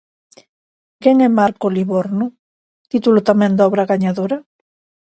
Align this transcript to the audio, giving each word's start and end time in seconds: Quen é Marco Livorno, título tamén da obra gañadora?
Quen 1.01 1.15
é 1.27 1.29
Marco 1.39 1.67
Livorno, 1.77 2.25
título 2.91 3.19
tamén 3.29 3.51
da 3.57 3.65
obra 3.69 3.89
gañadora? 3.91 4.37